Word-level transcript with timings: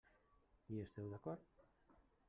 Hi 0.75 0.79
esteu 0.85 1.13
d'acord? 1.13 1.47